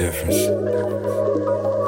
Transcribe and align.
difference. 0.00 1.79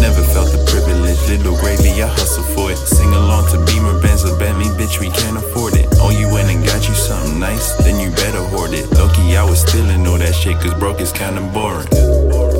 Never 0.00 0.22
felt 0.22 0.50
the 0.52 0.62
privilege, 0.64 1.20
little 1.28 1.56
gravy, 1.58 2.02
I 2.02 2.08
hustle 2.08 2.44
for 2.54 2.72
it. 2.72 2.76
Sing 2.76 3.12
along 3.12 3.50
to 3.52 3.58
Beamer 3.64 4.00
Benz, 4.00 4.22
bet 4.38 4.56
me, 4.56 4.66
bitch, 4.76 5.00
we 5.00 5.10
can't 5.10 5.36
afford 5.36 5.74
it. 5.74 5.86
Oh, 6.00 6.10
you 6.10 6.28
went 6.28 6.48
and 6.48 6.64
got 6.64 6.88
you 6.88 6.94
something 6.94 7.38
nice, 7.38 7.72
then 7.84 8.00
you 8.00 8.10
better 8.10 8.42
hoard 8.42 8.72
it. 8.72 8.90
Loki, 8.92 9.36
I 9.36 9.44
was 9.44 9.60
stealing 9.62 10.06
all 10.06 10.18
that 10.18 10.34
shit, 10.34 10.58
cause 10.60 10.74
broke 10.74 11.00
is 11.00 11.12
kinda 11.12 11.40
boring. 11.52 11.88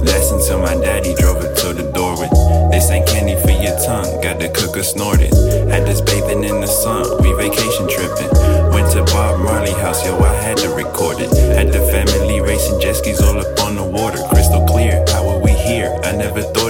That's 0.04 0.30
until 0.30 0.60
my 0.60 0.74
daddy 0.76 1.14
drove 1.16 1.42
it 1.44 1.56
to 1.58 1.74
the 1.74 1.90
door 1.92 2.16
with. 2.16 2.30
This 2.70 2.90
ain't 2.90 3.06
candy 3.06 3.34
for 3.42 3.50
your 3.50 3.76
tongue, 3.84 4.20
got 4.22 4.38
the 4.38 4.48
cooker 4.48 4.82
snorted. 4.82 5.33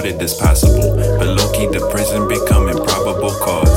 It 0.03 0.21
is 0.21 0.33
possible. 0.33 0.97
But 1.17 1.27
low 1.27 1.47
key, 1.53 1.67
the 1.67 1.79
prison 1.87 2.27
become 2.27 2.67
improbable 2.67 3.31
cause. 3.39 3.71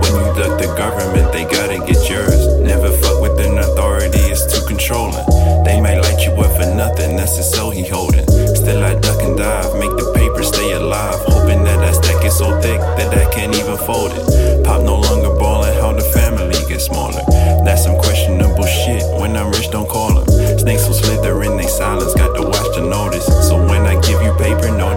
When 0.00 0.14
you 0.16 0.32
duck 0.32 0.56
the 0.56 0.72
government, 0.78 1.32
they 1.32 1.44
gotta 1.44 1.84
get 1.84 2.00
yours. 2.08 2.40
Never 2.64 2.88
fuck 2.88 3.20
with 3.20 3.36
an 3.44 3.58
authority, 3.58 4.24
it's 4.32 4.46
too 4.48 4.64
controlling. 4.66 5.26
They 5.64 5.80
might 5.80 6.00
light 6.00 6.24
you 6.24 6.32
up 6.32 6.56
for 6.56 6.70
nothing, 6.72 7.16
that's 7.16 7.36
the 7.36 7.42
soul 7.42 7.70
he 7.70 7.84
holding. 7.84 8.26
Still, 8.56 8.82
I 8.82 8.94
duck 8.94 9.20
and 9.22 9.36
dive, 9.36 9.74
make 9.76 9.92
the 10.00 10.12
paper 10.14 10.42
stay 10.42 10.72
alive. 10.72 11.20
Hoping 11.26 11.64
that 11.64 11.78
that 11.84 11.94
stack 11.98 12.24
is 12.24 12.38
so 12.38 12.48
thick 12.60 12.80
that 12.96 13.12
I 13.12 13.28
can't 13.34 13.54
even 13.54 13.76
fold 13.76 14.12
it. 14.14 14.64
Pop 14.64 14.82
no 14.82 14.96
longer 14.96 15.34
ballin', 15.36 15.74
how 15.76 15.92
the 15.92 16.06
family 16.16 16.56
get 16.68 16.80
smaller. 16.80 17.20
That's 17.64 17.84
some 17.84 17.98
questionable 17.98 18.66
shit. 18.66 19.02
When 19.20 19.36
I'm 19.36 19.50
rich, 19.50 19.70
don't 19.70 19.88
call 19.88 20.14
them. 20.14 20.26
Snakes 20.58 20.86
will 20.86 20.94
slither 20.94 21.42
in 21.42 21.56
they 21.56 21.66
silence, 21.66 22.14
got 22.14 22.34
to 22.36 22.42
watch 22.46 22.70
the 22.74 22.82
notice. 22.82 23.26
So 23.48 23.58
when 23.58 23.82
I 23.86 24.00
give 24.00 24.22
you 24.22 24.32
paper, 24.38 24.70
know 24.76 24.94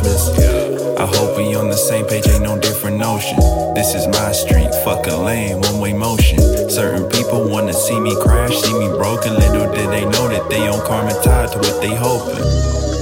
accomplishments. 0.00 1.00
I 1.00 1.06
hope 1.06 1.36
we 1.36 1.54
on 1.54 1.68
the 1.68 1.76
same 1.76 2.06
page, 2.06 2.26
ain't 2.28 2.42
no 2.42 2.58
different 2.58 2.98
notion. 2.98 3.36
This 3.74 3.94
is 3.94 4.06
my 4.08 4.32
street, 4.32 4.70
fuck 4.84 5.06
a 5.06 5.16
lane, 5.16 5.60
one 5.60 5.80
way 5.80 5.92
motion. 5.92 6.38
Certain 6.68 7.08
people 7.08 7.48
wanna 7.48 7.72
see 7.72 7.98
me 7.98 8.14
crash, 8.20 8.54
see 8.60 8.78
me 8.78 8.88
broken. 8.88 9.34
Little 9.34 9.72
did 9.72 9.88
they 9.90 10.04
know 10.04 10.28
that 10.28 10.48
they 10.50 10.68
on 10.68 10.84
karma 10.86 11.12
tied 11.22 11.52
to 11.52 11.58
what 11.58 11.80
they 11.80 11.94
hoping. 11.94 12.99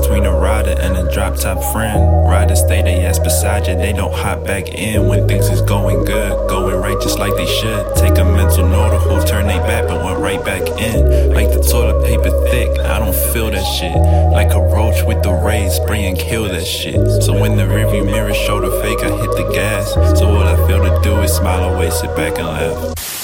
Between 0.00 0.24
a 0.24 0.32
rider 0.32 0.74
and 0.78 0.96
a 0.96 1.12
drop 1.12 1.36
top 1.36 1.62
friend. 1.72 2.28
Riders 2.28 2.60
stay 2.60 2.82
they 2.82 3.04
ass 3.04 3.18
beside 3.18 3.66
you, 3.66 3.76
they 3.76 3.92
don't 3.92 4.12
hop 4.12 4.44
back 4.44 4.68
in 4.68 5.06
when 5.08 5.26
things 5.28 5.48
is 5.48 5.62
going 5.62 6.04
good, 6.04 6.48
going 6.48 6.76
right 6.76 7.00
just 7.00 7.18
like 7.18 7.34
they 7.36 7.46
should. 7.46 7.96
Take 7.96 8.18
a 8.18 8.24
mental 8.24 8.68
note 8.68 8.94
of 8.94 9.02
who 9.02 9.24
turned 9.26 9.48
they 9.48 9.58
back 9.58 9.88
but 9.88 10.04
went 10.04 10.18
right 10.18 10.44
back 10.44 10.62
in. 10.80 11.32
Like 11.32 11.50
the 11.50 11.62
toilet 11.62 12.04
paper 12.04 12.30
thick, 12.50 12.70
I 12.80 12.98
don't 12.98 13.16
feel 13.32 13.50
that 13.50 13.64
shit. 13.78 13.96
Like 14.32 14.52
a 14.54 14.60
roach 14.60 15.02
with 15.04 15.22
the 15.22 15.32
rays, 15.32 15.74
spray 15.74 16.06
and 16.06 16.18
kill 16.18 16.44
that 16.44 16.66
shit. 16.66 17.22
So 17.22 17.38
when 17.38 17.56
the 17.56 17.64
rearview 17.64 18.04
mirror 18.04 18.34
show 18.34 18.60
the 18.60 18.70
fake, 18.82 19.00
I 19.02 19.10
hit 19.16 19.30
the 19.32 19.50
gas. 19.54 19.92
So 20.18 20.28
all 20.28 20.46
I 20.46 20.56
feel 20.66 20.82
to 20.82 21.00
do 21.02 21.20
is 21.22 21.32
smile 21.34 21.74
away, 21.74 21.90
sit 21.90 22.14
back 22.16 22.38
and 22.38 22.46
laugh. 22.46 23.15